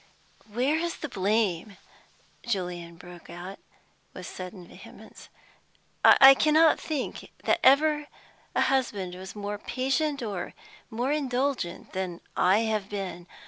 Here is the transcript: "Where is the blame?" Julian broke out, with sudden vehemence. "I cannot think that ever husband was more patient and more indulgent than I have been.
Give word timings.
"Where 0.51 0.77
is 0.77 0.95
the 0.97 1.09
blame?" 1.09 1.77
Julian 2.43 2.95
broke 2.95 3.29
out, 3.29 3.59
with 4.15 4.25
sudden 4.25 4.67
vehemence. 4.67 5.29
"I 6.03 6.33
cannot 6.33 6.79
think 6.79 7.29
that 7.43 7.59
ever 7.63 8.07
husband 8.55 9.13
was 9.13 9.35
more 9.35 9.59
patient 9.59 10.23
and 10.23 10.53
more 10.89 11.11
indulgent 11.11 11.93
than 11.93 12.19
I 12.35 12.61
have 12.61 12.89
been. 12.89 13.27